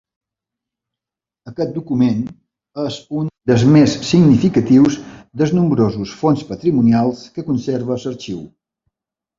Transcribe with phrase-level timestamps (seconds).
[1.51, 2.23] Aquest document
[2.85, 4.99] és un dels més significatius
[5.43, 8.47] dels nombrosos fons patrimonials que conserva l'arxiu.